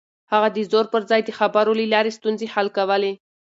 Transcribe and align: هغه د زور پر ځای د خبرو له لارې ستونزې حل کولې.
هغه 0.31 0.47
د 0.55 0.59
زور 0.71 0.85
پر 0.93 1.01
ځای 1.09 1.21
د 1.23 1.29
خبرو 1.39 1.71
له 1.79 1.85
لارې 1.93 2.11
ستونزې 2.17 2.47
حل 2.53 2.67
کولې. 2.77 3.11